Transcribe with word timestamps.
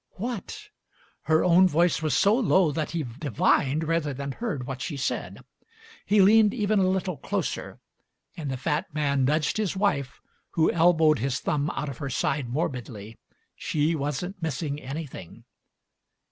"What?" 0.13 0.69
Her 1.25 1.43
own 1.43 1.67
voice 1.67 2.01
was 2.01 2.17
so 2.17 2.33
low 2.33 2.71
that 2.71 2.89
he 2.89 3.03
divined 3.03 3.83
rather 3.83 4.15
than 4.15 4.31
heard 4.31 4.65
what 4.65 4.81
she 4.81 4.97
said. 4.97 5.45
He 6.07 6.23
leaned 6.23 6.55
even 6.55 6.79
a 6.79 6.87
little 6.89 7.17
closer— 7.17 7.79
and 8.35 8.49
the 8.49 8.57
fat 8.57 8.91
man 8.95 9.25
nudged 9.25 9.57
his 9.57 9.77
wife, 9.77 10.19
who 10.53 10.71
elbowed 10.71 11.19
his 11.19 11.39
thumb 11.39 11.69
out 11.75 11.87
of 11.87 11.99
her 11.99 12.09
side 12.09 12.49
morbidly: 12.49 13.19
she 13.55 13.93
wasn't 13.93 14.41
missing 14.41 14.81
anything. 14.81 15.43